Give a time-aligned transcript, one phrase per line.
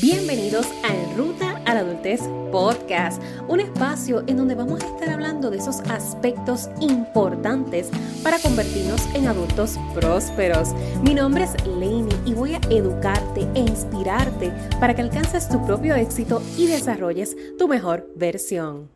[0.00, 5.10] Bienvenidos a En Ruta a la Adultez Podcast, un espacio en donde vamos a estar
[5.10, 7.90] hablando de esos aspectos importantes
[8.22, 10.72] para convertirnos en adultos prósperos.
[11.02, 14.50] Mi nombre es Lainey y voy a educarte e inspirarte
[14.80, 18.88] para que alcances tu propio éxito y desarrolles tu mejor versión.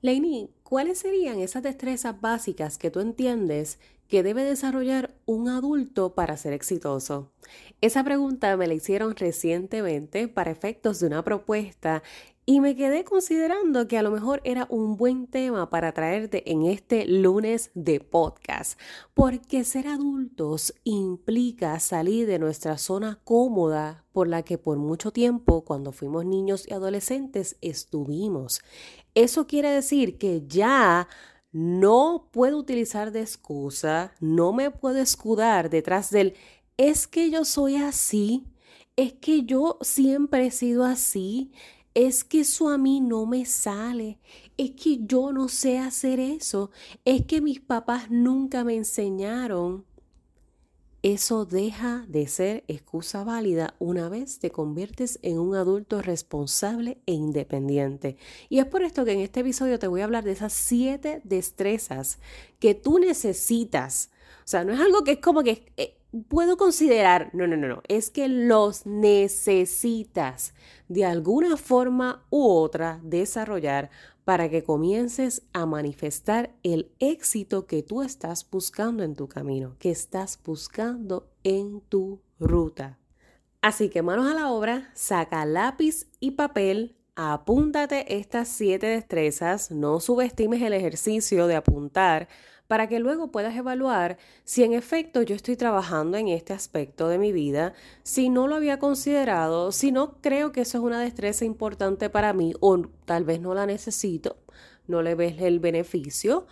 [0.00, 6.36] Lainey, ¿cuáles serían esas destrezas básicas que tú entiendes que debe desarrollar un adulto para
[6.36, 7.32] ser exitoso?
[7.80, 12.02] Esa pregunta me la hicieron recientemente para efectos de una propuesta
[12.48, 16.64] y me quedé considerando que a lo mejor era un buen tema para traerte en
[16.64, 18.78] este lunes de podcast,
[19.14, 25.64] porque ser adultos implica salir de nuestra zona cómoda por la que por mucho tiempo,
[25.64, 28.60] cuando fuimos niños y adolescentes, estuvimos.
[29.16, 31.08] Eso quiere decir que ya
[31.56, 36.34] no puedo utilizar de excusa, no me puedo escudar detrás del
[36.76, 38.44] es que yo soy así,
[38.94, 41.52] es que yo siempre he sido así,
[41.94, 44.18] es que eso a mí no me sale,
[44.58, 46.70] es que yo no sé hacer eso,
[47.06, 49.86] es que mis papás nunca me enseñaron.
[51.08, 57.12] Eso deja de ser excusa válida una vez te conviertes en un adulto responsable e
[57.12, 58.16] independiente.
[58.48, 61.20] Y es por esto que en este episodio te voy a hablar de esas siete
[61.22, 62.18] destrezas
[62.58, 64.10] que tú necesitas.
[64.38, 65.96] O sea, no es algo que es como que eh,
[66.26, 70.54] puedo considerar, no, no, no, no, es que los necesitas
[70.88, 73.90] de alguna forma u otra desarrollar
[74.26, 79.92] para que comiences a manifestar el éxito que tú estás buscando en tu camino, que
[79.92, 82.98] estás buscando en tu ruta.
[83.62, 90.00] Así que manos a la obra, saca lápiz y papel, apúntate estas siete destrezas, no
[90.00, 92.26] subestimes el ejercicio de apuntar
[92.68, 97.18] para que luego puedas evaluar si en efecto yo estoy trabajando en este aspecto de
[97.18, 101.44] mi vida, si no lo había considerado, si no creo que eso es una destreza
[101.44, 104.36] importante para mí o tal vez no la necesito,
[104.86, 106.46] no le ves el beneficio.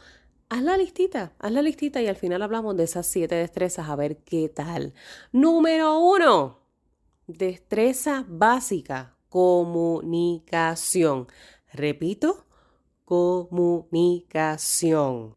[0.48, 3.96] Haz la listita, haz la listita y al final hablamos de esas siete destrezas a
[3.96, 4.94] ver qué tal.
[5.32, 6.60] Número uno,
[7.26, 11.26] destreza básica, comunicación.
[11.72, 12.46] Repito,
[13.04, 15.34] comunicación.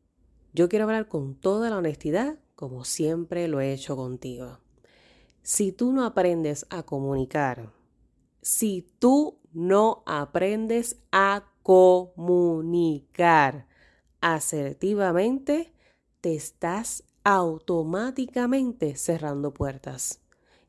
[0.53, 4.59] Yo quiero hablar con toda la honestidad, como siempre lo he hecho contigo.
[5.41, 7.71] Si tú no aprendes a comunicar,
[8.41, 13.67] si tú no aprendes a comunicar
[14.21, 15.73] asertivamente,
[16.21, 20.21] te estás automáticamente cerrando puertas.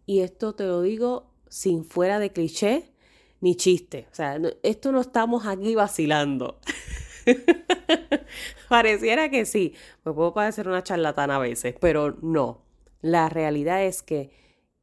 [0.06, 2.93] Y esto te lo digo sin fuera de cliché
[3.41, 4.09] ni chiste.
[4.11, 6.59] O sea, esto no estamos aquí vacilando.
[8.69, 9.75] Pareciera que sí,
[10.05, 12.62] me puedo parecer una charlatana a veces, pero no.
[13.00, 14.31] La realidad es que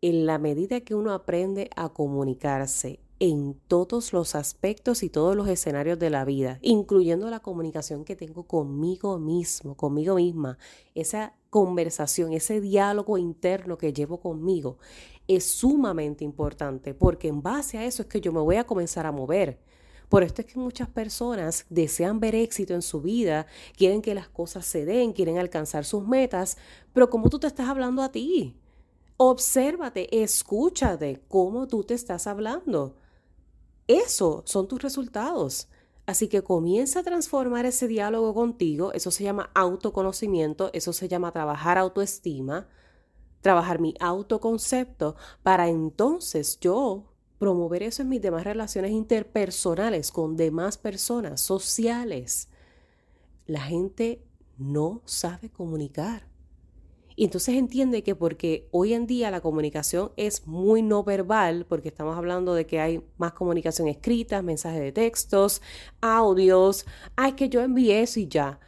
[0.01, 5.47] en la medida que uno aprende a comunicarse en todos los aspectos y todos los
[5.47, 10.57] escenarios de la vida, incluyendo la comunicación que tengo conmigo mismo, conmigo misma,
[10.95, 14.78] esa conversación, ese diálogo interno que llevo conmigo,
[15.28, 19.05] es sumamente importante porque en base a eso es que yo me voy a comenzar
[19.05, 19.59] a mover.
[20.15, 24.29] Por esto es que muchas personas desean ver éxito en su vida, quieren que las
[24.29, 26.55] cosas se den, quieren alcanzar sus metas,
[26.93, 28.57] pero ¿cómo tú te estás hablando a ti?
[29.17, 32.95] Obsérvate, escúchate cómo tú te estás hablando.
[33.87, 35.67] Eso son tus resultados.
[36.05, 38.93] Así que comienza a transformar ese diálogo contigo.
[38.93, 42.69] Eso se llama autoconocimiento, eso se llama trabajar autoestima,
[43.41, 50.78] trabajar mi autoconcepto para entonces yo promover eso en mis demás relaciones interpersonales con demás
[50.78, 52.50] personas, sociales.
[53.46, 54.23] La gente
[54.57, 56.28] no sabe comunicar.
[57.18, 61.88] Y entonces entiende que porque hoy en día la comunicación es muy no verbal, porque
[61.88, 65.62] estamos hablando de que hay más comunicación escrita, mensajes de textos,
[66.02, 66.85] audios,
[67.16, 68.59] ay, que yo envié eso y ya.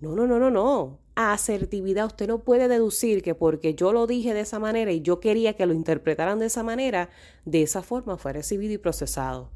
[0.00, 2.06] No, no, no, no, no asertividad.
[2.06, 5.54] Usted no puede deducir que porque yo lo dije de esa manera y yo quería
[5.54, 7.10] que lo interpretaran de esa manera,
[7.44, 9.50] de esa forma fue recibido y procesado.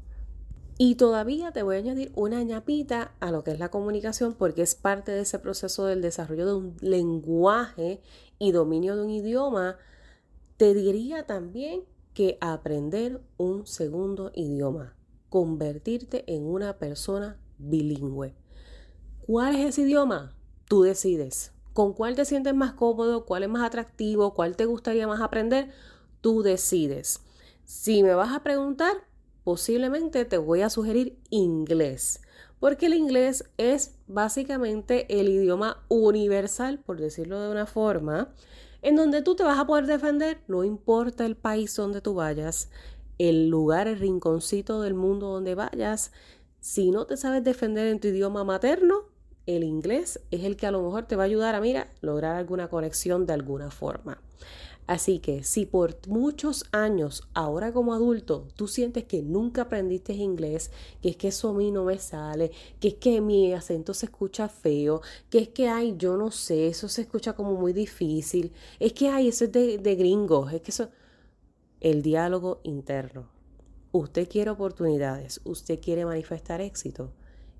[0.77, 4.61] Y todavía te voy a añadir una ñapita a lo que es la comunicación porque
[4.61, 7.99] es parte de ese proceso del desarrollo de un lenguaje
[8.37, 9.77] y dominio de un idioma.
[10.55, 11.83] Te diría también
[12.13, 14.95] que aprender un segundo idioma,
[15.27, 18.35] convertirte en una persona bilingüe.
[19.25, 20.38] ¿Cuál es ese idioma?
[20.69, 21.51] Tú decides.
[21.73, 23.25] ¿Con cuál te sientes más cómodo?
[23.25, 24.35] ¿Cuál es más atractivo?
[24.35, 25.71] ¿Cuál te gustaría más aprender?
[26.21, 27.21] Tú decides.
[27.65, 28.93] Si me vas a preguntar,
[29.43, 32.21] posiblemente te voy a sugerir inglés,
[32.59, 38.31] porque el inglés es básicamente el idioma universal, por decirlo de una forma,
[38.83, 42.69] en donde tú te vas a poder defender, no importa el país donde tú vayas,
[43.17, 46.11] el lugar, el rinconcito del mundo donde vayas,
[46.59, 49.08] si no te sabes defender en tu idioma materno,
[49.55, 52.35] el inglés es el que a lo mejor te va a ayudar a, mira, lograr
[52.35, 54.21] alguna conexión de alguna forma.
[54.87, 60.71] Así que si por muchos años, ahora como adulto, tú sientes que nunca aprendiste inglés,
[61.01, 64.07] que es que eso a mí no me sale, que es que mi acento se
[64.07, 68.51] escucha feo, que es que, ay, yo no sé, eso se escucha como muy difícil,
[68.79, 70.89] es que, ay, eso es de, de gringos, es que eso...
[71.81, 73.29] El diálogo interno.
[73.93, 77.13] Usted quiere oportunidades, usted quiere manifestar éxito,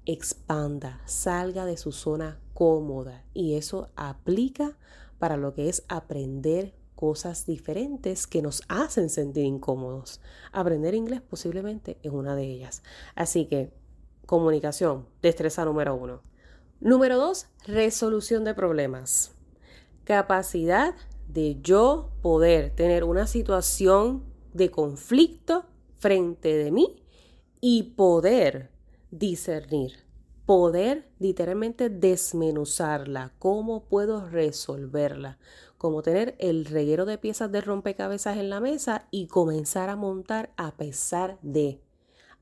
[0.06, 4.78] expanda, salga de su zona cómoda y eso aplica
[5.19, 10.19] para lo que es aprender cosas diferentes que nos hacen sentir incómodos.
[10.51, 12.84] Aprender inglés posiblemente es una de ellas.
[13.16, 13.72] Así que,
[14.25, 16.22] comunicación, destreza número uno.
[16.81, 19.31] Número dos, resolución de problemas.
[20.04, 20.95] Capacidad
[21.30, 25.66] de yo poder tener una situación de conflicto
[26.00, 27.04] frente de mí
[27.62, 28.72] y poder
[29.12, 30.06] discernir,
[30.46, 35.38] poder literalmente desmenuzarla, cómo puedo resolverla,
[35.78, 40.52] como tener el reguero de piezas de rompecabezas en la mesa y comenzar a montar
[40.58, 41.82] a pesar de,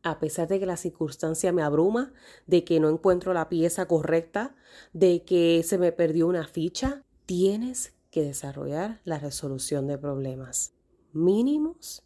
[0.04, 2.14] a pesar de que la circunstancia me abruma,
[2.46, 4.56] de que no encuentro la pieza correcta,
[4.94, 10.74] de que se me perdió una ficha, tienes que desarrollar la resolución de problemas
[11.14, 12.04] mínimos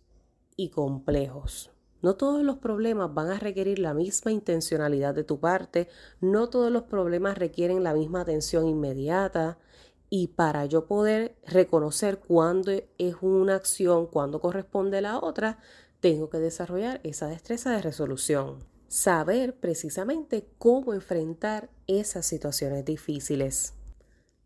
[0.55, 1.71] y complejos.
[2.01, 5.87] No todos los problemas van a requerir la misma intencionalidad de tu parte,
[6.19, 9.59] no todos los problemas requieren la misma atención inmediata,
[10.09, 15.59] y para yo poder reconocer cuándo es una acción, cuándo corresponde la otra,
[16.01, 18.59] tengo que desarrollar esa destreza de resolución.
[18.89, 23.75] Saber precisamente cómo enfrentar esas situaciones difíciles.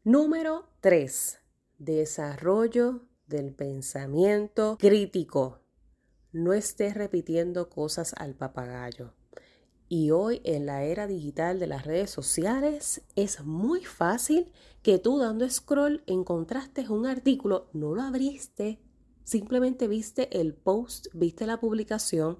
[0.04, 1.40] Número 3.
[1.80, 5.65] Desarrollo del pensamiento crítico.
[6.36, 9.14] No estés repitiendo cosas al papagayo.
[9.88, 14.52] Y hoy en la era digital de las redes sociales es muy fácil
[14.84, 18.82] que tú dando scroll encontraste un artículo, no lo abriste,
[19.24, 22.40] simplemente viste el post, viste la publicación,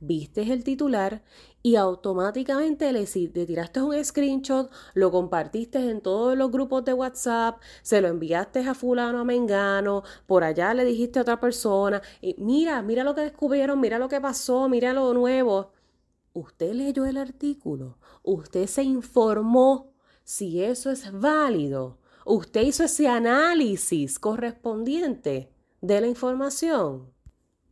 [0.00, 1.22] viste el titular
[1.62, 7.60] y automáticamente le, le, tiraste un screenshot, lo compartiste en todos los grupos de WhatsApp,
[7.82, 12.34] se lo enviaste a fulano, a mengano, por allá le dijiste a otra persona, y
[12.38, 15.72] mira, mira lo que descubrieron, mira lo que pasó, mira lo nuevo.
[16.32, 19.92] Usted leyó el artículo, usted se informó
[20.24, 27.12] si eso es válido, usted hizo ese análisis correspondiente de la información.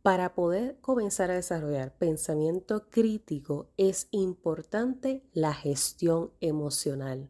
[0.01, 7.29] Para poder comenzar a desarrollar pensamiento crítico es importante la gestión emocional.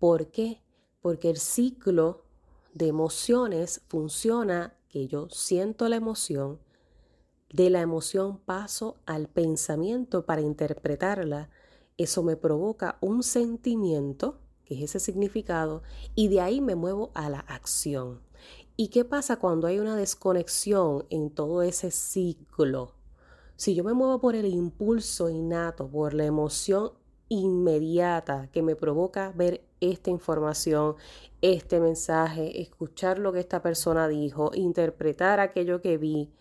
[0.00, 0.60] ¿Por qué?
[1.00, 2.24] Porque el ciclo
[2.72, 6.58] de emociones funciona que yo siento la emoción,
[7.52, 11.48] de la emoción paso al pensamiento para interpretarla,
[11.96, 15.84] eso me provoca un sentimiento, que es ese significado,
[16.16, 18.23] y de ahí me muevo a la acción.
[18.76, 22.94] ¿Y qué pasa cuando hay una desconexión en todo ese ciclo?
[23.54, 26.90] Si yo me muevo por el impulso innato, por la emoción
[27.28, 30.96] inmediata que me provoca ver esta información,
[31.40, 36.32] este mensaje, escuchar lo que esta persona dijo, interpretar aquello que vi,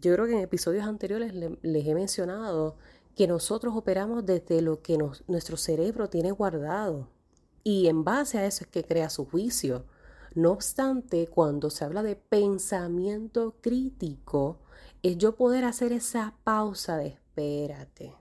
[0.00, 2.76] yo creo que en episodios anteriores les he mencionado
[3.14, 4.96] que nosotros operamos desde lo que
[5.28, 7.08] nuestro cerebro tiene guardado
[7.62, 9.84] y en base a eso es que crea su juicio.
[10.34, 14.60] No obstante, cuando se habla de pensamiento crítico,
[15.02, 18.14] es yo poder hacer esa pausa de espérate.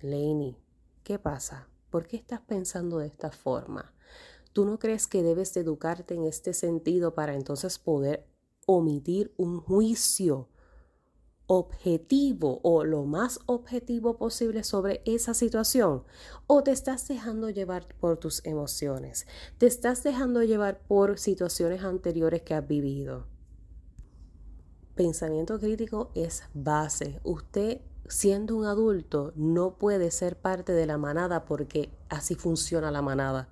[0.00, 0.56] Lenny,
[1.02, 1.68] ¿qué pasa?
[1.90, 3.92] ¿Por qué estás pensando de esta forma?
[4.52, 8.26] ¿Tú no crees que debes de educarte en este sentido para entonces poder
[8.66, 10.48] omitir un juicio
[11.52, 16.04] objetivo o lo más objetivo posible sobre esa situación
[16.46, 19.26] o te estás dejando llevar por tus emociones,
[19.58, 23.26] te estás dejando llevar por situaciones anteriores que has vivido.
[24.94, 27.18] Pensamiento crítico es base.
[27.24, 33.02] Usted siendo un adulto no puede ser parte de la manada porque así funciona la
[33.02, 33.48] manada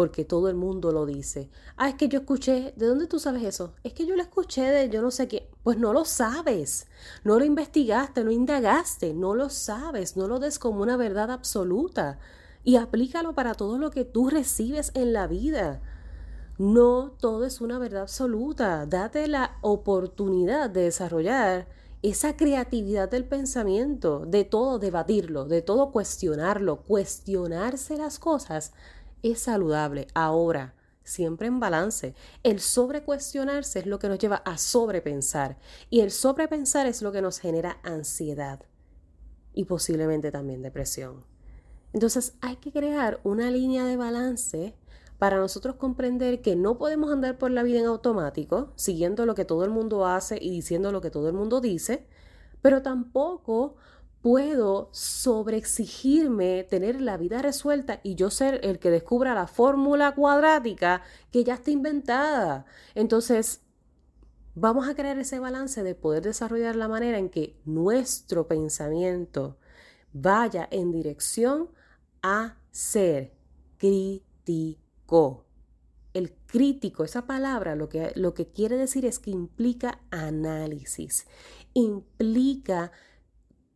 [0.00, 1.50] porque todo el mundo lo dice.
[1.76, 3.74] Ah, es que yo escuché, ¿de dónde tú sabes eso?
[3.84, 5.50] Es que yo lo escuché de yo no sé qué.
[5.62, 6.86] Pues no lo sabes,
[7.22, 12.18] no lo investigaste, no indagaste, no lo sabes, no lo des como una verdad absoluta
[12.64, 15.82] y aplícalo para todo lo que tú recibes en la vida.
[16.56, 18.86] No todo es una verdad absoluta.
[18.86, 21.68] Date la oportunidad de desarrollar
[22.00, 28.72] esa creatividad del pensamiento, de todo debatirlo, de todo cuestionarlo, cuestionarse las cosas
[29.22, 30.06] es saludable.
[30.14, 32.14] Ahora, siempre en balance.
[32.42, 35.58] El sobrecuestionarse es lo que nos lleva a sobrepensar
[35.90, 38.60] y el sobrepensar es lo que nos genera ansiedad
[39.52, 41.24] y posiblemente también depresión.
[41.92, 44.74] Entonces hay que crear una línea de balance
[45.18, 49.44] para nosotros comprender que no podemos andar por la vida en automático, siguiendo lo que
[49.44, 52.06] todo el mundo hace y diciendo lo que todo el mundo dice,
[52.62, 53.76] pero tampoco
[54.22, 61.02] puedo sobreexigirme tener la vida resuelta y yo ser el que descubra la fórmula cuadrática
[61.30, 62.66] que ya está inventada.
[62.94, 63.62] Entonces,
[64.54, 69.58] vamos a crear ese balance de poder desarrollar la manera en que nuestro pensamiento
[70.12, 71.70] vaya en dirección
[72.22, 73.32] a ser
[73.78, 75.46] crítico.
[76.12, 81.26] El crítico, esa palabra lo que, lo que quiere decir es que implica análisis,
[81.72, 82.90] implica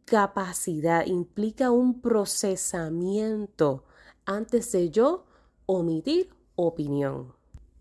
[0.04, 3.84] capacidad, implica un procesamiento
[4.26, 5.24] antes de yo
[5.66, 7.32] omitir opinión.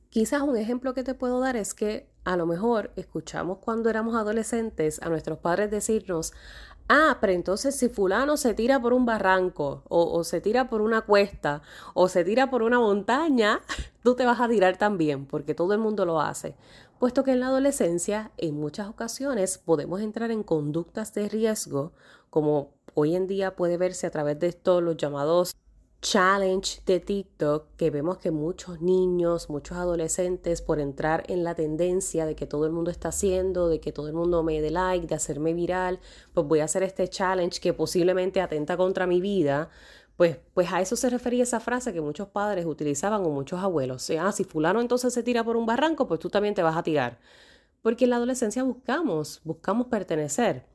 [0.09, 4.15] Quizás un ejemplo que te puedo dar es que a lo mejor escuchamos cuando éramos
[4.15, 6.33] adolescentes a nuestros padres decirnos,
[6.87, 10.81] ah, pero entonces si fulano se tira por un barranco o, o, se tira por
[10.81, 11.61] una cuesta
[11.93, 13.61] o se tira por una montaña,
[14.03, 16.55] tú te vas a tirar también, porque todo el mundo lo hace.
[17.03, 21.91] Puesto que en la adolescencia en muchas ocasiones podemos entrar en conductas de riesgo,
[22.29, 25.53] como hoy en día puede verse a través de estos los llamados
[26.00, 32.25] challenge de TikTok que vemos que muchos niños, muchos adolescentes, por entrar en la tendencia
[32.25, 35.07] de que todo el mundo está haciendo, de que todo el mundo me dé like,
[35.07, 36.00] de hacerme viral,
[36.33, 39.69] pues voy a hacer este challenge que posiblemente atenta contra mi vida.
[40.17, 44.10] Pues, pues a eso se refería esa frase que muchos padres utilizaban o muchos abuelos.
[44.20, 46.84] Ah, si fulano entonces se tira por un barranco, pues tú también te vas a
[46.84, 47.20] tirar.
[47.82, 50.65] Porque en la adolescencia buscamos, buscamos pertenecer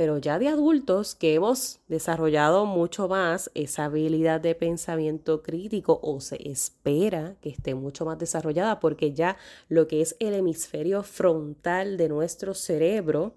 [0.00, 6.20] pero ya de adultos que hemos desarrollado mucho más esa habilidad de pensamiento crítico o
[6.22, 9.36] se espera que esté mucho más desarrollada porque ya
[9.68, 13.34] lo que es el hemisferio frontal de nuestro cerebro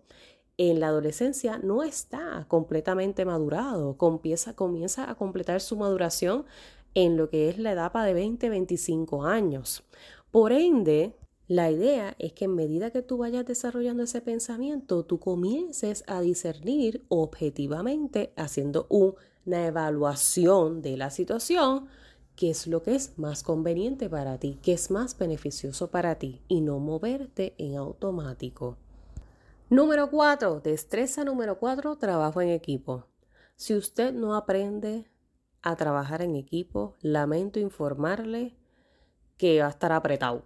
[0.57, 6.45] en la adolescencia no está completamente madurado, comienza, comienza a completar su maduración
[6.93, 9.83] en lo que es la etapa de 20-25 años.
[10.31, 11.15] Por ende,
[11.47, 16.21] la idea es que en medida que tú vayas desarrollando ese pensamiento, tú comiences a
[16.21, 21.87] discernir objetivamente, haciendo una evaluación de la situación,
[22.35, 26.41] qué es lo que es más conveniente para ti, qué es más beneficioso para ti
[26.47, 28.77] y no moverte en automático.
[29.69, 33.07] Número 4, destreza número 4, trabajo en equipo.
[33.55, 35.09] Si usted no aprende
[35.61, 38.55] a trabajar en equipo, lamento informarle
[39.37, 40.45] que va a estar apretado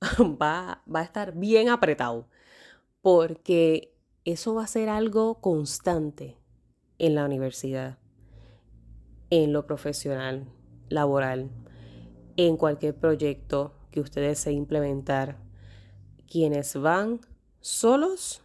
[0.40, 2.28] va, va a estar bien apretado,
[3.02, 6.36] porque eso va a ser algo constante
[6.98, 7.98] en la universidad,
[9.30, 10.48] en lo profesional,
[10.88, 11.50] laboral,
[12.36, 15.36] en cualquier proyecto que usted desee implementar.
[16.30, 17.20] Quienes van
[17.60, 18.42] solos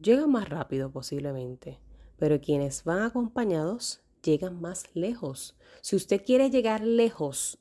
[0.00, 1.78] llegan más rápido posiblemente,
[2.18, 5.56] pero quienes van acompañados llegan más lejos.
[5.80, 7.58] Si usted quiere llegar lejos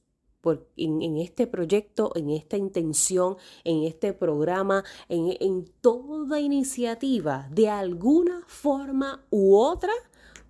[0.76, 9.26] en, este proyecto, en esta intención, en este programa, en, toda iniciativa, de alguna forma
[9.30, 9.94] u otra,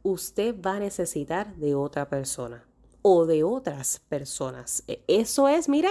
[0.04, 2.66] usted va a necesitar de otra persona
[3.02, 4.84] o de otras personas.
[4.88, 5.90] E, eso es, mira,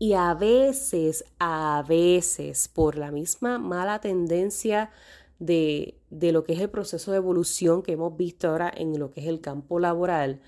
[0.00, 4.90] y a veces, a veces, por la misma mala tendencia
[5.38, 9.10] de, de, lo que es el proceso de evolución que hemos visto ahora en lo
[9.12, 10.40] que es el campo laboral,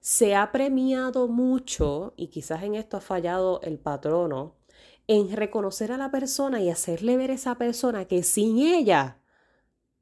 [0.00, 4.54] se ha premiado mucho, y quizás en esto ha fallado el patrono,
[5.08, 9.19] en reconocer a la persona y hacerle ver a esa persona que sin ella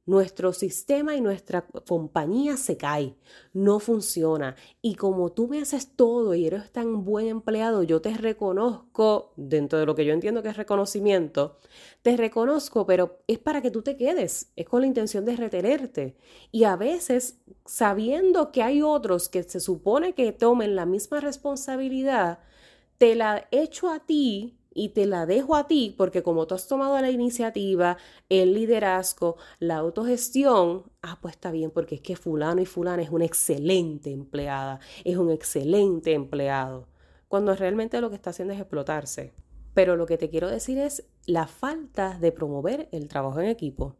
[0.08, 3.14] nuestro sistema y nuestra compañía se cae,
[3.52, 4.56] no funciona.
[4.80, 9.78] Y como tú me haces todo y eres tan buen empleado, yo te reconozco, dentro
[9.78, 11.58] de lo que yo entiendo que es reconocimiento,
[12.00, 16.16] te reconozco, pero es para que tú te quedes, es con la intención de retenerte.
[16.50, 22.38] Y a veces, sabiendo que hay otros que se supone que tomen la misma responsabilidad,
[22.96, 26.68] te la echo a ti y te la dejo a ti porque como tú has
[26.68, 27.96] tomado la iniciativa,
[28.28, 33.10] el liderazgo, la autogestión, ah, pues está bien porque es que fulano y fulana es
[33.10, 36.86] una excelente empleada, es un excelente empleado,
[37.26, 39.34] cuando realmente lo que está haciendo es explotarse.
[39.74, 43.96] Pero lo que te quiero decir es la falta de promover el trabajo en equipo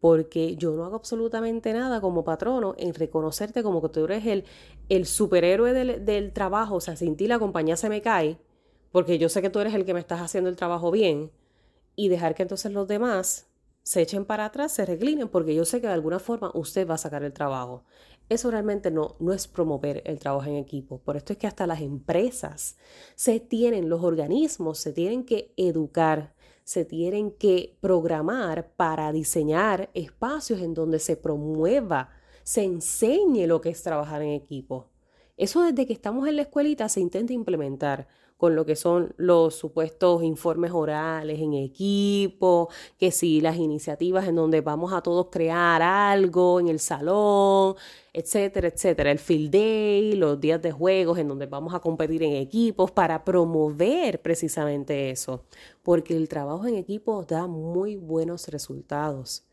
[0.00, 4.44] porque yo no hago absolutamente nada como patrono en reconocerte como que tú eres el,
[4.88, 8.38] el superhéroe del, del, trabajo, o sea, sin ti la compañía se me cae,
[8.96, 11.30] porque yo sé que tú eres el que me estás haciendo el trabajo bien
[11.96, 13.46] y dejar que entonces los demás
[13.82, 16.94] se echen para atrás, se reclinen, porque yo sé que de alguna forma usted va
[16.94, 17.84] a sacar el trabajo.
[18.30, 20.96] Eso realmente no, no es promover el trabajo en equipo.
[21.02, 22.78] Por esto es que hasta las empresas
[23.16, 26.34] se tienen, los organismos se tienen que educar,
[26.64, 32.08] se tienen que programar para diseñar espacios en donde se promueva,
[32.44, 34.88] se enseñe lo que es trabajar en equipo.
[35.36, 39.54] Eso desde que estamos en la escuelita se intenta implementar con lo que son los
[39.54, 45.82] supuestos informes orales en equipo, que si las iniciativas en donde vamos a todos crear
[45.82, 47.76] algo en el salón,
[48.12, 52.34] etcétera, etcétera, el field day, los días de juegos en donde vamos a competir en
[52.34, 55.44] equipos para promover precisamente eso,
[55.82, 59.45] porque el trabajo en equipo da muy buenos resultados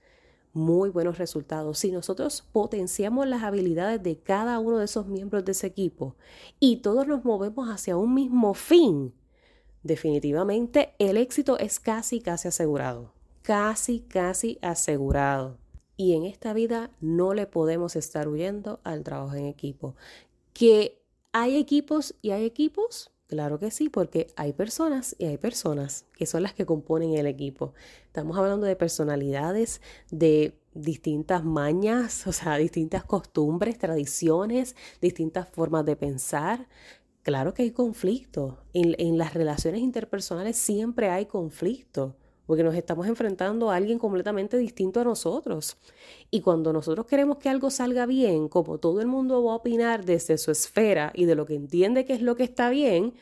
[0.53, 1.79] muy buenos resultados.
[1.79, 6.15] Si nosotros potenciamos las habilidades de cada uno de esos miembros de ese equipo
[6.60, 9.13] y todos nos movemos hacia un mismo fin,
[9.81, 13.12] definitivamente el éxito es casi, casi asegurado.
[13.41, 15.57] Casi, casi asegurado.
[15.98, 19.95] Y en esta vida no le podemos estar huyendo al trabajo en equipo.
[20.53, 26.05] Que hay equipos y hay equipos, Claro que sí, porque hay personas y hay personas
[26.13, 27.73] que son las que componen el equipo.
[28.05, 35.95] Estamos hablando de personalidades, de distintas mañas, o sea, distintas costumbres, tradiciones, distintas formas de
[35.95, 36.67] pensar.
[37.23, 38.59] Claro que hay conflicto.
[38.73, 42.15] En, en las relaciones interpersonales siempre hay conflicto
[42.45, 45.77] porque nos estamos enfrentando a alguien completamente distinto a nosotros.
[46.29, 50.05] Y cuando nosotros queremos que algo salga bien, como todo el mundo va a opinar
[50.05, 53.13] desde su esfera y de lo que entiende que es lo que está bien,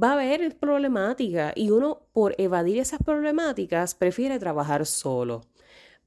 [0.00, 5.42] va a haber problemática y uno por evadir esas problemáticas prefiere trabajar solo.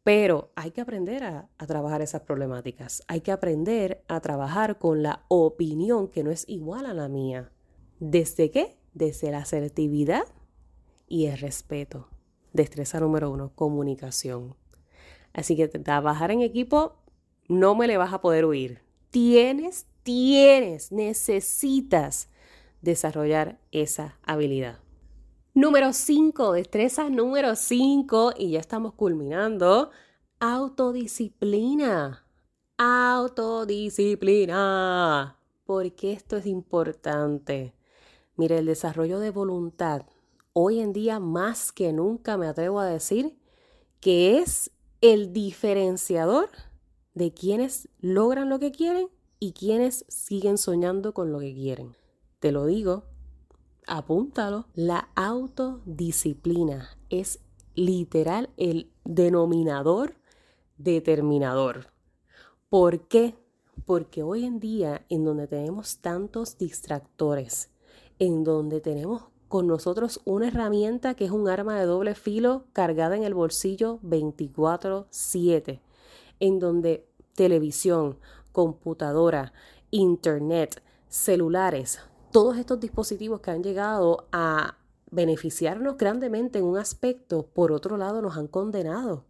[0.03, 3.03] Pero hay que aprender a, a, trabajar esas problemáticas.
[3.07, 7.51] Hay que aprender a trabajar con la opinión que no es igual a la mía.
[7.99, 8.77] ¿Desde qué?
[8.93, 10.23] Desde la asertividad
[11.07, 12.07] y el respeto.
[12.53, 14.55] Destreza número uno, comunicación.
[15.33, 16.95] Así que trabajar en equipo
[17.47, 18.81] no me le vas a poder huir.
[19.11, 22.29] Tienes, tienes, necesitas
[22.81, 24.79] desarrollar esa habilidad.
[25.53, 29.89] Número 5, destreza número 5, y ya estamos culminando,
[30.39, 32.25] autodisciplina.
[32.77, 35.39] Autodisciplina.
[35.65, 37.73] ¿Por qué esto es importante?
[38.37, 40.03] Mire, el desarrollo de voluntad
[40.53, 43.37] hoy en día más que nunca me atrevo a decir
[43.99, 46.49] que es el diferenciador
[47.13, 49.07] de quienes logran lo que quieren
[49.39, 51.95] y quienes siguen soñando con lo que quieren.
[52.39, 53.03] Te lo digo,
[53.87, 54.67] apúntalo.
[54.73, 57.39] La autodisciplina es
[57.75, 60.15] literal el denominador
[60.77, 61.87] determinador.
[62.69, 63.35] ¿Por qué?
[63.85, 67.69] Porque hoy en día, en donde tenemos tantos distractores,
[68.19, 73.17] en donde tenemos con nosotros una herramienta que es un arma de doble filo cargada
[73.17, 75.81] en el bolsillo 24/7,
[76.39, 78.19] en donde televisión,
[78.53, 79.51] computadora,
[79.91, 81.99] internet, celulares,
[82.31, 84.77] todos estos dispositivos que han llegado a
[85.11, 89.25] beneficiarnos grandemente en un aspecto, por otro lado nos han condenado.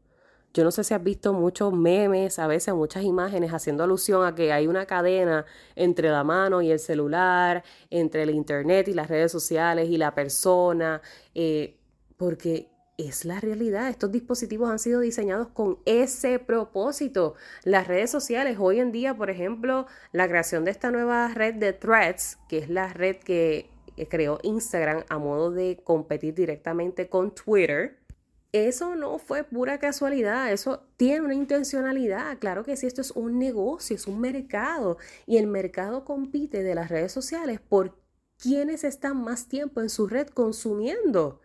[0.54, 4.34] Yo no sé si has visto muchos memes, a veces muchas imágenes haciendo alusión a
[4.34, 9.10] que hay una cadena entre la mano y el celular, entre el internet y las
[9.10, 11.02] redes sociales y la persona,
[11.36, 11.78] eh,
[12.18, 13.90] porque es la realidad.
[13.90, 17.36] Estos dispositivos han sido diseñados con ese propósito.
[17.64, 21.74] Las redes sociales, hoy en día, por ejemplo, la creación de esta nueva red de
[21.74, 23.70] threads, que es la red que
[24.10, 27.99] creó Instagram a modo de competir directamente con Twitter,
[28.52, 32.40] eso no fue pura casualidad, eso tiene una intencionalidad.
[32.40, 36.76] Claro que sí, esto es un negocio, es un mercado y el mercado compite de
[36.76, 37.98] las redes sociales por
[38.40, 41.42] quienes están más tiempo en su red consumiendo.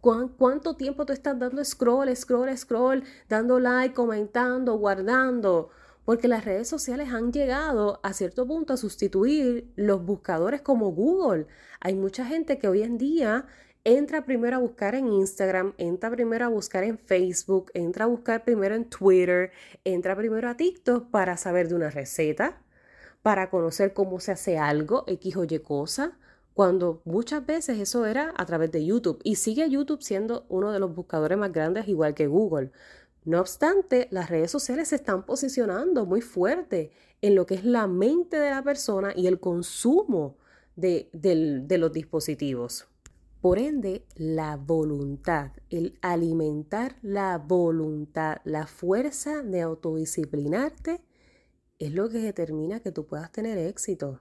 [0.00, 5.70] ¿Cuánto tiempo tú estás dando scroll, scroll, scroll, dando like, comentando, guardando?
[6.04, 11.46] Porque las redes sociales han llegado a cierto punto a sustituir los buscadores como Google.
[11.80, 13.46] Hay mucha gente que hoy en día
[13.84, 18.44] entra primero a buscar en Instagram, entra primero a buscar en Facebook, entra a buscar
[18.44, 19.52] primero en Twitter,
[19.84, 22.62] entra primero a TikTok para saber de una receta,
[23.22, 26.18] para conocer cómo se hace algo, X o Y cosa,
[26.54, 30.80] cuando muchas veces eso era a través de YouTube y sigue YouTube siendo uno de
[30.80, 32.70] los buscadores más grandes igual que Google.
[33.24, 36.90] No obstante, las redes sociales se están posicionando muy fuerte
[37.22, 40.36] en lo que es la mente de la persona y el consumo
[40.76, 42.89] de, de los dispositivos.
[43.40, 51.00] Por ende, la voluntad, el alimentar la voluntad, la fuerza de autodisciplinarte,
[51.78, 54.20] es lo que determina que tú puedas tener éxito.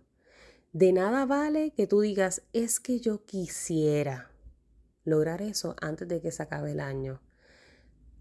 [0.71, 4.31] De nada vale que tú digas, es que yo quisiera
[5.03, 7.21] lograr eso antes de que se acabe el año.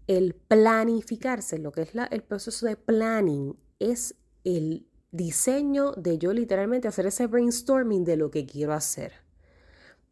[0.07, 6.87] el planificarse, lo que es el proceso de planning, es el diseño de yo literalmente
[6.87, 9.28] hacer ese brainstorming de lo que quiero hacer.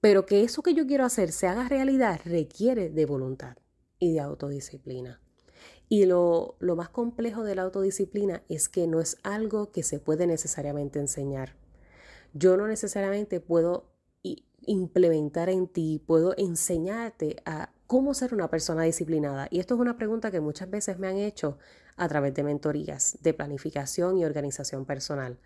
[0.08, 3.58] Pero que eso que yo quiero hacer se haga realidad requiere de voluntad
[4.00, 5.20] y de autodisciplina.
[5.90, 10.00] Y lo, lo más complejo de la autodisciplina es que no es algo que se
[10.00, 11.58] puede necesariamente enseñar.
[12.32, 13.92] Yo no necesariamente puedo
[14.62, 19.50] implementar en ti, puedo enseñarte a cómo ser una persona disciplinada.
[19.52, 21.58] Y esto es una pregunta que muchas veces me han hecho
[21.98, 25.38] a través de mentorías de planificación y organización personal.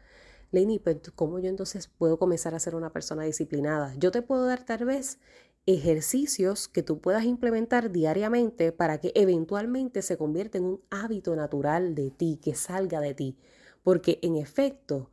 [0.52, 3.96] Lenny, pues, ¿cómo yo entonces puedo comenzar a ser una persona disciplinada?
[3.98, 5.18] Yo te puedo dar tal vez
[5.66, 11.96] ejercicios que tú puedas implementar diariamente para que eventualmente se convierta en un hábito natural
[11.96, 13.38] de ti, que salga de ti.
[13.82, 15.10] Porque en efecto,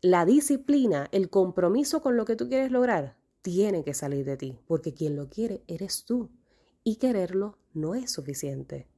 [0.00, 4.58] la disciplina, el compromiso con lo que tú quieres lograr, tiene que salir de ti,
[4.66, 6.30] porque quien lo quiere eres tú.
[6.82, 8.88] Y quererlo no es suficiente.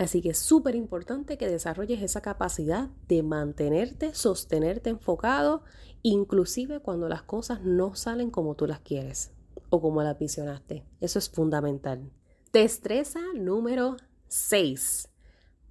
[0.00, 5.62] Así que es súper importante que desarrolles esa capacidad de mantenerte, sostenerte enfocado,
[6.00, 9.30] inclusive cuando las cosas no salen como tú las quieres
[9.68, 10.86] o como las visionaste.
[11.02, 12.10] Eso es fundamental.
[12.50, 15.10] Destreza número 6.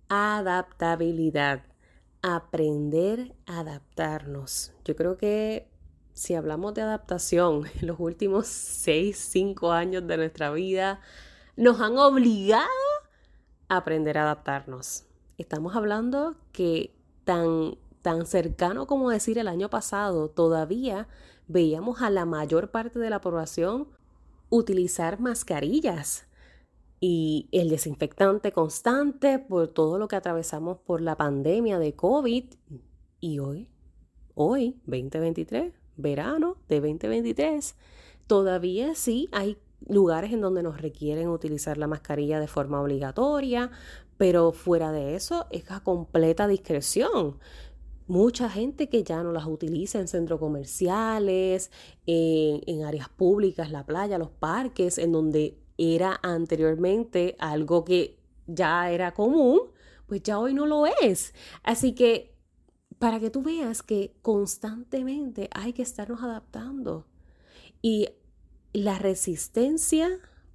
[0.10, 1.64] Adaptabilidad.
[2.22, 4.74] Aprender a adaptarnos.
[4.86, 5.72] Yo creo que
[6.14, 11.02] si hablamos de adaptación, en los últimos 6, 5 años de nuestra vida
[11.56, 12.68] nos han obligado
[13.70, 15.06] aprender a adaptarnos.
[15.38, 21.08] Estamos hablando que tan, tan cercano como decir el año pasado, todavía
[21.48, 23.88] veíamos a la mayor parte de la población
[24.50, 26.26] utilizar mascarillas
[27.00, 32.46] y el desinfectante constante por todo lo que atravesamos por la pandemia de COVID.
[33.22, 33.70] Y hoy,
[34.34, 37.76] hoy, 2023, verano de 2023,
[38.28, 43.72] todavía sí hay lugares en donde nos requieren utilizar la mascarilla de forma obligatoria,
[44.18, 47.38] pero fuera de eso es a completa discreción
[48.10, 51.72] mucha gente que ya no las utiliza en centros comerciales,
[52.08, 59.14] en, áreas públicas, la playa, los parques, en donde era anteriormente algo que ya era
[59.14, 59.60] común,
[60.08, 61.36] pues ya hoy no lo es.
[61.64, 62.36] Así que
[62.98, 67.06] para que tú veas que constantemente hay que estarnos adaptando.
[67.80, 68.10] Y
[68.74, 70.08] la resistencia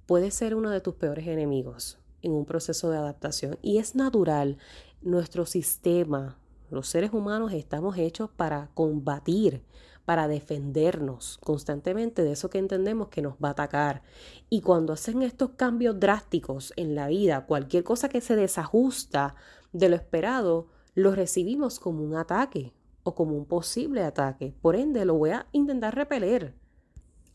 [0.05, 3.57] puede ser uno de tus peores enemigos en un proceso de adaptación.
[3.61, 4.57] Y es natural.
[5.01, 6.37] Nuestro sistema,
[6.71, 9.63] los seres humanos estamos hechos para combatir,
[10.05, 14.01] para defendernos constantemente de eso que entendemos que nos va a atacar.
[14.49, 19.35] Y cuando hacen estos cambios drásticos en la vida, cualquier cosa que se desajusta
[19.73, 22.73] de lo esperado, lo recibimos como un ataque
[23.03, 24.53] o como un posible ataque.
[24.61, 26.55] Por ende, lo voy a intentar repeler.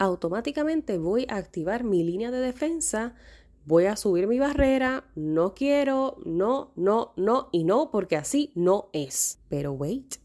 [0.00, 3.14] Automáticamente voy a activar mi línea de defensa
[3.70, 8.90] voy a subir mi barrera, no quiero, no, no, no y no, porque así no
[8.92, 9.40] es.
[9.48, 10.16] Pero wait,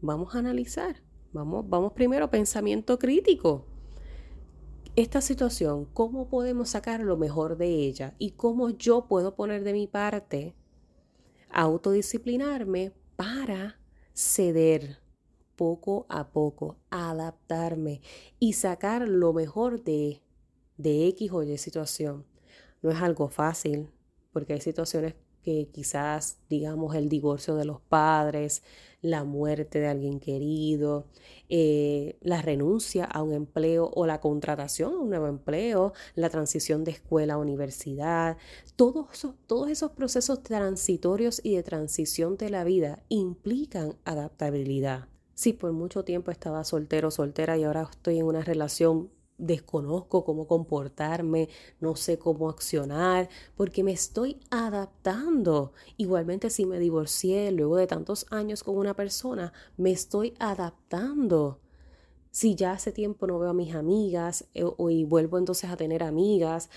[0.00, 1.02] vamos a analizar.
[1.32, 3.66] Vamos, vamos primero pensamiento crítico.
[4.94, 8.14] Esta situación, ¿cómo podemos sacar lo mejor de ella?
[8.18, 10.54] Y cómo yo puedo poner de mi parte
[11.50, 13.80] autodisciplinarme para
[14.12, 15.01] ceder
[15.62, 18.00] poco a poco, adaptarme
[18.40, 20.20] y sacar lo mejor de,
[20.76, 22.26] de X o Y situación.
[22.82, 23.88] No es algo fácil,
[24.32, 28.64] porque hay situaciones que quizás, digamos, el divorcio de los padres,
[29.02, 31.06] la muerte de alguien querido,
[31.48, 36.82] eh, la renuncia a un empleo o la contratación a un nuevo empleo, la transición
[36.82, 38.36] de escuela a universidad,
[38.74, 45.11] todos todos esos procesos transitorios y de transición de la vida implican adaptabilidad.
[45.42, 50.46] Si por mucho tiempo estaba soltero, soltera y ahora estoy en una relación desconozco cómo
[50.46, 51.48] comportarme,
[51.80, 55.72] no sé cómo accionar, porque me estoy adaptando.
[55.96, 61.58] Igualmente si me divorcié luego de tantos años con una persona, me estoy adaptando.
[62.30, 66.04] Si ya hace tiempo no veo a mis amigas eh, y vuelvo entonces a tener
[66.04, 66.70] amigas,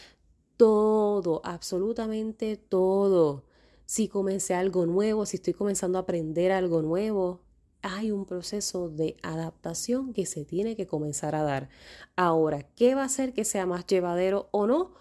[0.57, 3.43] todo, absolutamente todo.
[3.85, 7.44] Si comencé algo nuevo, si estoy comenzando a aprender algo nuevo,
[7.85, 11.69] hay un proceso de adaptación que se tiene que comenzar a dar.
[12.15, 14.95] Ahora, ¿qué va a hacer que sea más llevadero o no?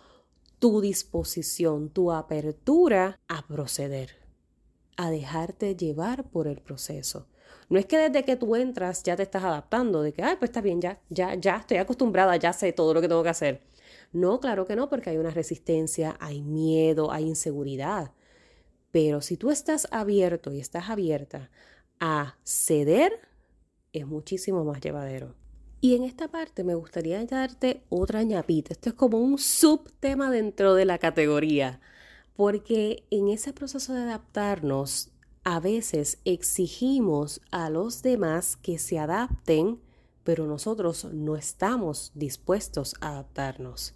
[0.58, 4.10] Tu disposición, tu apertura a proceder,
[4.98, 7.26] a dejarte llevar por el proceso.
[7.70, 10.50] No es que desde que tú entras ya te estás adaptando, de que, ay, pues
[10.50, 13.62] está bien, ya, ya, ya estoy acostumbrada, ya sé todo lo que tengo que hacer.
[14.12, 18.12] No, claro que no, porque hay una resistencia, hay miedo, hay inseguridad.
[18.90, 21.50] Pero si tú estás abierto y estás abierta
[22.06, 23.18] a ceder
[23.94, 25.34] es muchísimo más llevadero.
[25.80, 28.74] Y en esta parte me gustaría darte otra ñapita.
[28.74, 31.80] Esto es como un subtema dentro de la categoría.
[32.36, 35.12] Porque en ese proceso de adaptarnos,
[35.44, 39.80] a veces exigimos a los demás que se adapten,
[40.24, 43.94] pero nosotros no estamos dispuestos a adaptarnos.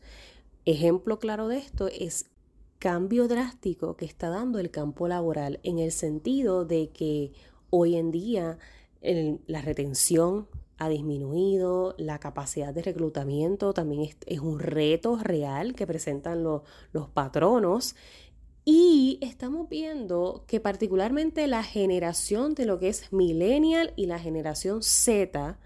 [0.64, 2.30] Ejemplo claro de esto es
[2.78, 7.32] cambio drástico que está dando el campo laboral en el sentido de que
[7.70, 8.58] hoy en día
[9.00, 16.42] la retención ha disminuido, la capacidad de reclutamiento también es, un reto real que presentan
[16.44, 17.96] los patronos.
[18.64, 24.82] Y estamos viendo que particularmente la generación de lo que es millennial y la generación
[24.82, 25.58] Z,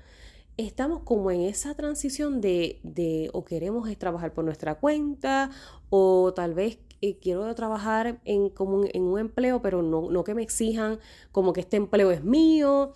[0.56, 5.50] estamos como en esa transición de, de o queremos trabajar por nuestra cuenta
[5.90, 10.34] o tal vez eh, quiero trabajar en, como en un empleo, pero no, no que
[10.34, 10.98] me exijan
[11.30, 12.92] como que este empleo es mío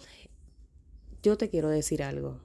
[1.27, 2.39] yo te quiero decir algo.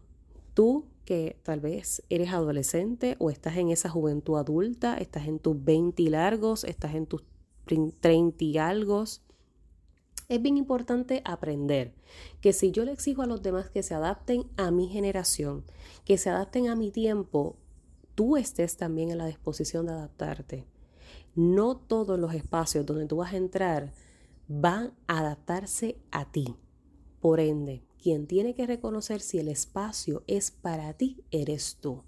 [0.56, 5.64] Tú que tal vez eres adolescente o estás en esa juventud adulta, estás en tus
[5.64, 7.24] 20 largos, estás en tus
[8.00, 11.94] 30 y algo, es bien importante aprender
[12.42, 15.64] que si yo le exijo a los demás que se adapten a mi generación,
[16.04, 17.58] que se adapten a mi tiempo,
[18.16, 20.66] tú estés también en la disposición de adaptarte.
[21.36, 23.94] No todos los espacios donde tú vas a entrar
[24.48, 26.56] van a adaptarse a ti.
[27.22, 32.04] Por ende, quien tiene que reconocer si el espacio es para ti eres tú.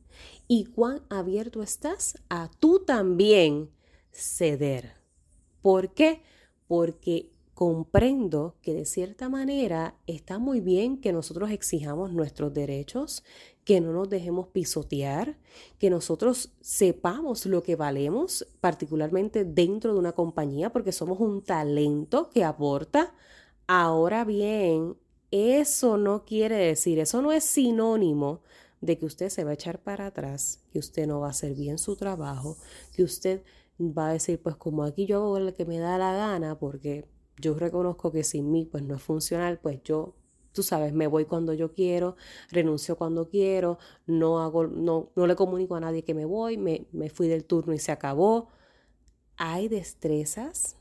[0.47, 3.69] Y cuán abierto estás a tú también
[4.11, 4.93] ceder.
[5.61, 6.21] ¿Por qué?
[6.67, 13.23] Porque comprendo que de cierta manera está muy bien que nosotros exijamos nuestros derechos,
[13.65, 15.37] que no nos dejemos pisotear,
[15.79, 22.29] que nosotros sepamos lo que valemos, particularmente dentro de una compañía, porque somos un talento
[22.29, 23.13] que aporta.
[23.67, 24.97] Ahora bien,
[25.31, 28.41] eso no quiere decir, eso no es sinónimo
[28.81, 31.55] de que usted se va a echar para atrás, que usted no va a hacer
[31.55, 32.57] bien su trabajo,
[32.93, 33.43] que usted
[33.79, 37.07] va a decir, pues como aquí yo hago lo que me da la gana, porque
[37.37, 40.15] yo reconozco que sin mí pues no es funcional, pues yo,
[40.53, 42.15] tú sabes, me voy cuando yo quiero,
[42.51, 46.87] renuncio cuando quiero, no hago, no, no le comunico a nadie que me voy, me,
[46.91, 48.49] me fui del turno y se acabó.
[49.35, 50.77] Hay destrezas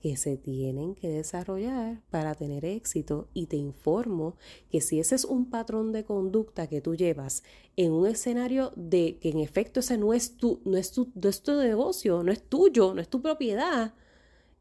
[0.00, 4.36] que se tienen que desarrollar para tener éxito y te informo
[4.70, 7.42] que si ese es un patrón de conducta que tú llevas
[7.76, 11.28] en un escenario de que en efecto ese no es tu, no es tu, no
[11.28, 13.94] es tu negocio, no es tuyo, no es tu propiedad,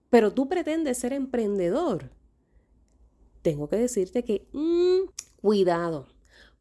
[0.10, 2.12] pero tú pretendes ser emprendedor,
[3.46, 6.08] tengo que decirte que mm, cuidado,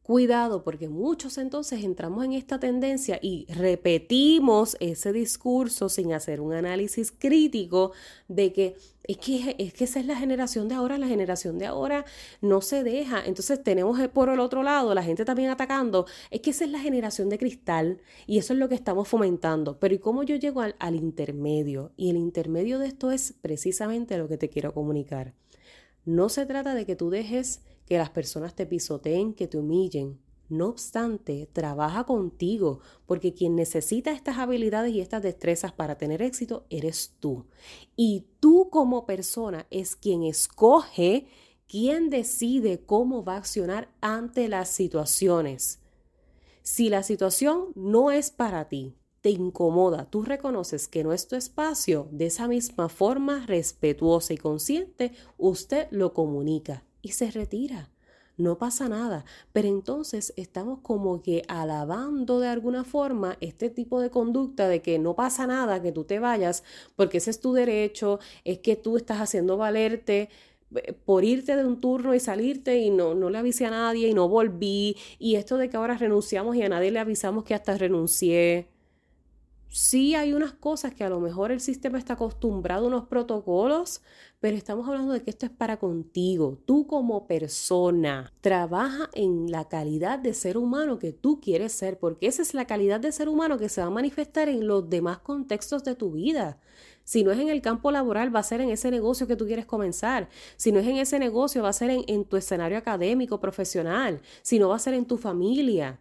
[0.04, 6.52] Cuidado, porque muchos entonces entramos en esta tendencia y repetimos ese discurso sin hacer un
[6.52, 7.92] análisis crítico
[8.28, 11.64] de que es que, es que esa es la generación de ahora, la generación de
[11.64, 12.04] ahora
[12.42, 13.24] no se deja.
[13.24, 16.80] Entonces tenemos por el otro lado la gente también atacando, es que esa es la
[16.80, 19.78] generación de cristal y eso es lo que estamos fomentando.
[19.78, 21.92] Pero ¿y cómo yo llego al, al intermedio?
[21.96, 25.32] Y el intermedio de esto es precisamente lo que te quiero comunicar.
[26.04, 30.20] No se trata de que tú dejes que las personas te pisoteen, que te humillen.
[30.48, 36.66] No obstante, trabaja contigo, porque quien necesita estas habilidades y estas destrezas para tener éxito
[36.68, 37.46] eres tú.
[37.96, 41.26] Y tú como persona es quien escoge,
[41.66, 45.80] quien decide cómo va a accionar ante las situaciones.
[46.62, 51.34] Si la situación no es para ti, te incomoda, tú reconoces que no es tu
[51.34, 57.88] espacio, de esa misma forma respetuosa y consciente, usted lo comunica y se retira.
[58.36, 64.10] No pasa nada, pero entonces estamos como que alabando de alguna forma este tipo de
[64.10, 66.62] conducta de que no pasa nada, que tú te vayas,
[66.94, 70.28] porque ese es tu derecho, es que tú estás haciendo valerte
[70.74, 74.06] eh, por irte de un turno y salirte y no, no le avisé a nadie
[74.06, 77.54] y no volví, y esto de que ahora renunciamos y a nadie le avisamos que
[77.54, 78.73] hasta renuncié
[79.74, 84.02] sí hay unas cosas que a lo mejor el sistema está acostumbrado a unos protocolos,
[84.38, 88.32] pero estamos hablando de que esto es para contigo, tú como persona.
[88.40, 92.66] Trabaja en la calidad de ser humano que tú quieres ser, porque esa es la
[92.66, 96.12] calidad de ser humano que se va a manifestar en los demás contextos de tu
[96.12, 96.60] vida.
[97.02, 99.44] Si no es en el campo laboral, va a ser en ese negocio que tú
[99.44, 100.28] quieres comenzar.
[100.56, 104.22] Si no es en ese negocio, va a ser en, en tu escenario académico, profesional.
[104.42, 106.00] Si no va a ser en tu familia.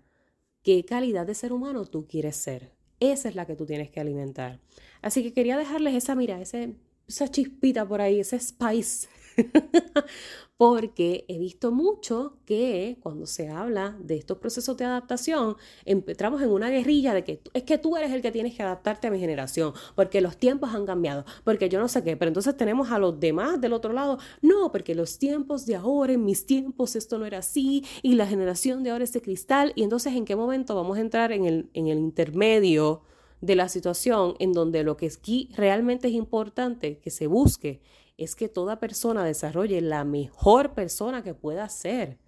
[0.61, 2.82] ¿Qué calidad de ser humano tú quieres ser?
[3.11, 4.59] Esa es la que tú tienes que alimentar.
[5.01, 9.09] Así que quería dejarles esa, mira, ese, esa chispita por ahí, ese spice
[10.57, 16.49] porque he visto mucho que cuando se habla de estos procesos de adaptación, entramos en
[16.49, 19.19] una guerrilla de que es que tú eres el que tienes que adaptarte a mi
[19.19, 22.99] generación, porque los tiempos han cambiado, porque yo no sé qué, pero entonces tenemos a
[22.99, 27.17] los demás del otro lado, no, porque los tiempos de ahora, en mis tiempos esto
[27.17, 30.35] no era así, y la generación de ahora es de cristal, y entonces en qué
[30.35, 33.01] momento vamos a entrar en el, en el intermedio
[33.41, 37.81] de la situación en donde lo que aquí realmente es importante que se busque
[38.17, 42.19] es que toda persona desarrolle la mejor persona que pueda ser.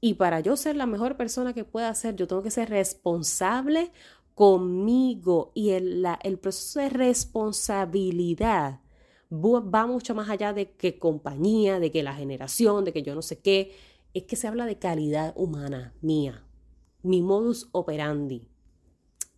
[0.00, 3.92] Y para yo ser la mejor persona que pueda ser, yo tengo que ser responsable
[4.34, 5.52] conmigo.
[5.54, 8.80] Y el, el proceso de responsabilidad
[9.32, 13.22] va mucho más allá de que compañía, de que la generación, de que yo no
[13.22, 13.74] sé qué.
[14.14, 16.44] Es que se habla de calidad humana mía,
[17.02, 18.48] mi modus operandi.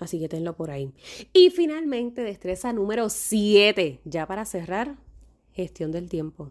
[0.00, 0.92] Así que tenlo por ahí.
[1.32, 4.96] Y finalmente, destreza número 7, ya para cerrar,
[5.54, 6.50] gestión del tiempo,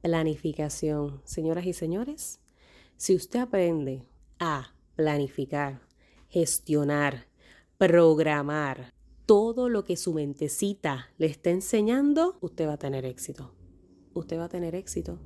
[0.00, 1.20] planificación.
[1.24, 2.40] Señoras y señores,
[2.96, 4.02] si usted aprende
[4.38, 5.80] a planificar,
[6.28, 7.26] gestionar,
[7.78, 8.92] programar
[9.26, 13.54] todo lo que su mentecita le está enseñando, usted va a tener éxito.
[14.14, 15.18] Usted va a tener éxito.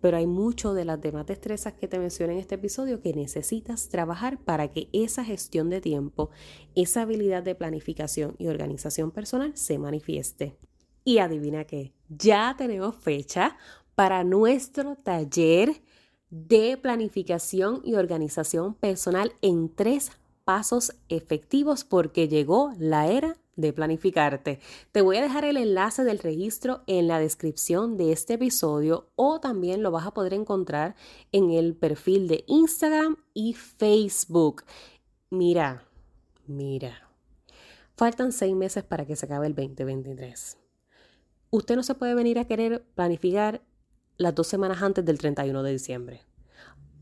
[0.00, 3.88] Pero hay mucho de las demás destrezas que te mencioné en este episodio que necesitas
[3.88, 6.30] trabajar para que esa gestión de tiempo,
[6.74, 10.58] esa habilidad de planificación y organización personal se manifieste.
[11.04, 13.56] Y adivina qué, ya tenemos fecha
[13.94, 15.82] para nuestro taller
[16.30, 20.12] de planificación y organización personal en tres
[20.44, 24.58] pasos efectivos porque llegó la era de planificarte.
[24.92, 29.38] Te voy a dejar el enlace del registro en la descripción de este episodio o
[29.40, 30.96] también lo vas a poder encontrar
[31.32, 34.64] en el perfil de Instagram y Facebook.
[35.30, 35.84] Mira,
[36.46, 37.08] mira,
[37.94, 40.63] faltan seis meses para que se acabe el 2023
[41.56, 43.62] usted no se puede venir a querer planificar
[44.16, 46.22] las dos semanas antes del 31 de diciembre.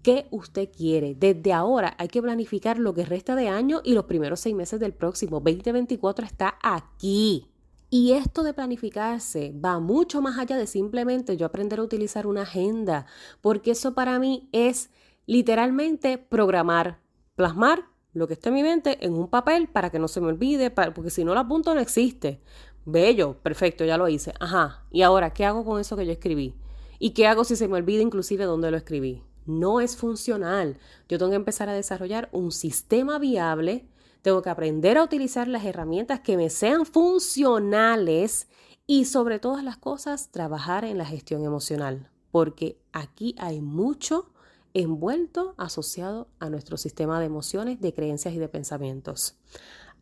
[0.02, 1.14] ¿Qué usted quiere?
[1.14, 4.78] Desde ahora hay que planificar lo que resta de año y los primeros seis meses
[4.80, 5.40] del próximo.
[5.40, 7.48] 2024 está aquí.
[7.88, 12.42] Y esto de planificarse va mucho más allá de simplemente yo aprender a utilizar una
[12.42, 13.06] agenda,
[13.40, 14.90] porque eso para mí es
[15.26, 17.00] literalmente programar,
[17.36, 20.28] plasmar lo que está en mi mente en un papel para que no se me
[20.28, 22.42] olvide, porque si no lo apunto no existe.
[22.84, 24.34] Bello, perfecto, ya lo hice.
[24.40, 26.54] Ajá, ¿y ahora qué hago con eso que yo escribí?
[26.98, 29.22] ¿Y qué hago si se me olvida inclusive dónde lo escribí?
[29.46, 30.78] No es funcional.
[31.08, 33.86] Yo tengo que empezar a desarrollar un sistema viable,
[34.22, 38.48] tengo que aprender a utilizar las herramientas que me sean funcionales
[38.86, 44.32] y sobre todas las cosas trabajar en la gestión emocional, porque aquí hay mucho
[44.74, 49.36] envuelto asociado a nuestro sistema de emociones, de creencias y de pensamientos.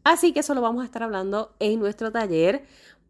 [0.04, 2.64] Así que eso lo vamos a estar hablando en nuestro taller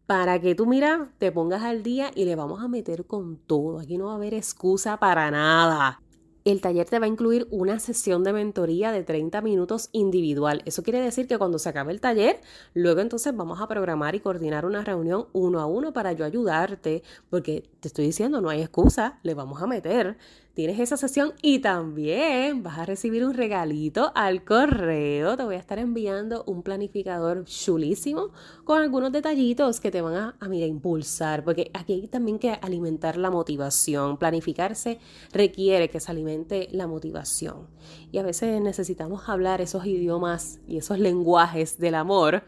[0.07, 3.79] para que tú, mira, te pongas al día y le vamos a meter con todo.
[3.79, 6.01] Aquí no va a haber excusa para nada.
[6.45, 10.63] El taller te va a incluir una sesión de mentoría de 30 minutos individual.
[10.65, 12.41] Eso quiere decir que cuando se acabe el taller,
[12.75, 17.03] luego entonces vamos a programar y coordinar una reunión uno a uno para yo ayudarte,
[17.29, 20.17] porque te estoy diciendo, no hay excusa, le vamos a meter
[20.55, 25.37] tienes esa sesión y también vas a recibir un regalito al correo.
[25.37, 28.31] Te voy a estar enviando un planificador chulísimo
[28.65, 33.17] con algunos detallitos que te van a, a impulsar, porque aquí hay también que alimentar
[33.17, 34.19] la motivación.
[34.19, 34.99] Planificarse
[35.33, 37.69] requiere que se alimente la motivación.
[38.13, 42.43] Y a veces necesitamos hablar esos idiomas y esos lenguajes del amor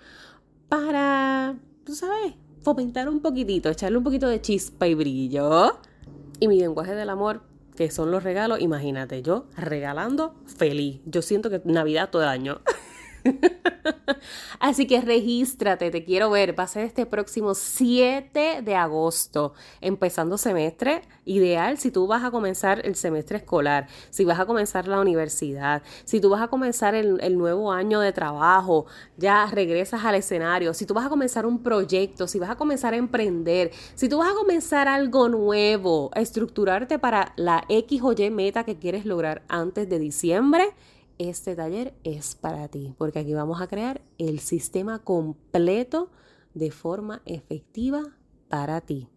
[0.68, 5.78] para, tú sabes, fomentar un poquitito, echarle un poquito de chispa y brillo.
[6.40, 11.00] Y mi lenguaje del amor que son los regalos, imagínate, yo regalando feliz.
[11.06, 12.60] Yo siento que Navidad todo el año.
[14.60, 16.58] Así que regístrate, te quiero ver.
[16.58, 21.02] Va a ser este próximo 7 de agosto, empezando semestre.
[21.24, 25.82] Ideal si tú vas a comenzar el semestre escolar, si vas a comenzar la universidad,
[26.04, 30.84] si tú vas a comenzar el, nuevo año de trabajo, ya regresas al escenario, si
[30.84, 34.30] tú vas a comenzar un proyecto, si vas a comenzar a emprender, si tú vas
[34.30, 39.42] a comenzar algo nuevo, a estructurarte para la X o Y meta que quieres lograr
[39.48, 40.74] antes de diciembre
[41.18, 46.10] este taller es para ti, porque aquí vamos a crear el sistema completo
[46.54, 48.16] de forma efectiva
[48.48, 49.08] para ti.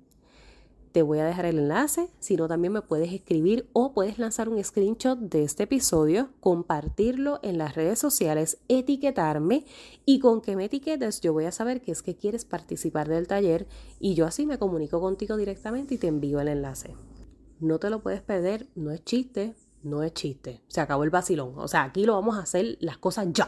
[0.95, 4.47] Te voy a dejar el enlace, si no también me puedes escribir o puedes lanzar
[4.47, 9.65] un screenshot de este episodio, compartirlo en las redes sociales, etiquetarme
[10.05, 13.27] y con que me etiquetes yo voy a saber que es que quieres participar del
[13.27, 13.67] taller
[13.99, 16.95] y yo así me comunico contigo directamente y te envío el enlace.
[17.59, 19.53] No te lo puedes perder, no es chiste,
[19.85, 20.61] no es chiste.
[20.67, 21.53] Se acabó el vacilón.
[21.57, 23.47] O sea, aquí lo vamos a hacer las cosas ya.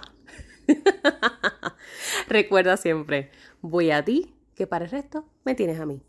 [2.27, 3.31] Recuerda siempre,
[3.61, 6.01] voy a ti, que para el resto me tienes a mí.